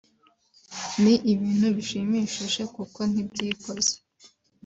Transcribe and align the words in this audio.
ni 1.01 1.13
ibintu 1.33 1.67
bishimishije 1.75 2.61
kuko 2.75 2.99
ntibyikoze 3.11 3.93